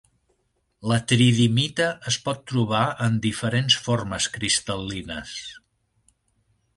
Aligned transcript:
La 0.91 0.95
tridimita 1.11 1.89
es 2.11 2.15
pot 2.29 2.41
trobar 2.51 2.81
en 3.07 3.19
diferents 3.25 3.77
formes 3.89 4.29
cristal·lines. 4.39 5.35